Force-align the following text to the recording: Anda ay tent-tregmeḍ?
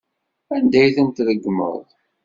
Anda 0.55 0.77
ay 0.81 0.91
tent-tregmeḍ? 0.95 1.75